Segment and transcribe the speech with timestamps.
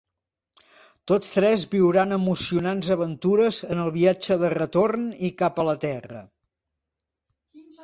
[1.11, 6.25] Tots tres viuran emocionants aventures en el viatge de retorn i cap a la terra.